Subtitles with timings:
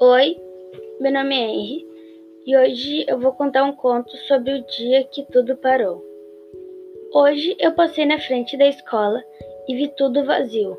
[0.00, 0.36] Oi,
[1.00, 1.86] meu nome é Henry
[2.46, 6.04] e hoje eu vou contar um conto sobre o dia que tudo parou.
[7.14, 9.22] Hoje eu passei na frente da escola
[9.68, 10.76] e vi tudo vazio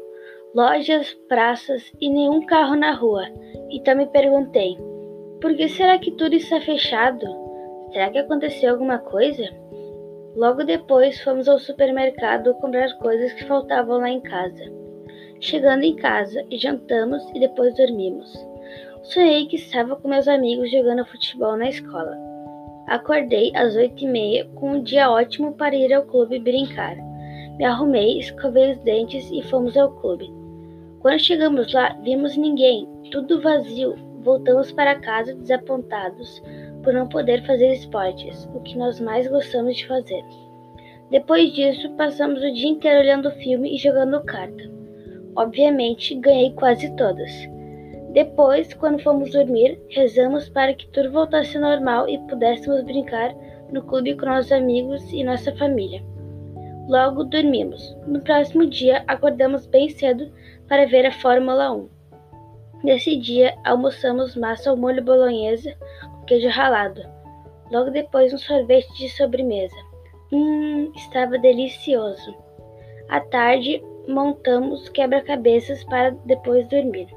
[0.53, 3.25] lojas, praças e nenhum carro na rua.
[3.69, 4.77] Então me perguntei:
[5.41, 7.25] por que será que tudo está fechado?
[7.91, 9.49] Será que aconteceu alguma coisa?
[10.35, 14.63] Logo depois fomos ao supermercado comprar coisas que faltavam lá em casa.
[15.39, 18.31] Chegando em casa, jantamos e depois dormimos.
[19.07, 22.17] Sonhei que estava com meus amigos jogando futebol na escola.
[22.87, 26.97] Acordei às oito e meia com um dia ótimo para ir ao clube brincar.
[27.57, 30.29] Me arrumei, escovei os dentes e fomos ao clube.
[30.99, 33.95] Quando chegamos lá, vimos ninguém, tudo vazio.
[34.23, 36.43] Voltamos para casa desapontados
[36.83, 40.23] por não poder fazer esportes, o que nós mais gostamos de fazer.
[41.09, 44.69] Depois disso, passamos o dia inteiro olhando filme e jogando carta.
[45.33, 47.56] Obviamente, ganhei quase todas.
[48.13, 53.35] Depois, quando fomos dormir, rezamos para que tudo voltasse ao normal e pudéssemos brincar
[53.71, 56.03] no clube com nossos amigos e nossa família.
[56.87, 57.95] Logo dormimos.
[58.07, 60.31] No próximo dia, acordamos bem cedo
[60.69, 61.89] para ver a Fórmula 1.
[62.83, 67.01] Nesse dia, almoçamos massa ao molho bolonhesa com queijo ralado.
[67.71, 69.75] Logo depois, um sorvete de sobremesa.
[70.31, 72.33] Hum, estava delicioso.
[73.09, 77.07] À tarde, montamos quebra-cabeças para depois dormir.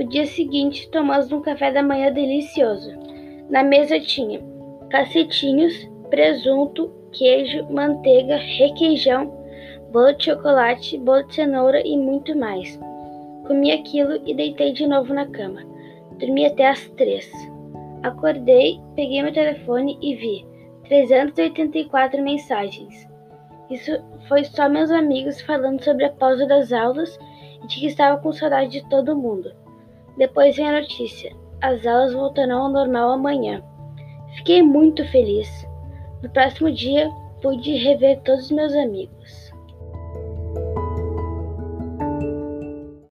[0.00, 2.90] No dia seguinte, tomamos um café da manhã delicioso.
[3.50, 4.40] Na mesa tinha
[4.88, 5.74] cacetinhos,
[6.08, 9.30] presunto, queijo, manteiga, requeijão,
[9.92, 12.80] bolo de chocolate, bolo de cenoura e muito mais.
[13.46, 15.60] Comi aquilo e deitei de novo na cama.
[16.18, 17.30] Dormi até às três.
[18.02, 20.46] Acordei, peguei meu telefone e vi
[20.88, 23.06] 384 mensagens.
[23.70, 27.18] Isso foi só meus amigos falando sobre a pausa das aulas
[27.62, 29.60] e de que estava com saudade de todo mundo.
[30.16, 33.62] Depois vem a notícia: as aulas voltarão ao normal amanhã.
[34.36, 35.48] Fiquei muito feliz.
[36.22, 37.10] No próximo dia,
[37.42, 39.39] pude rever todos os meus amigos.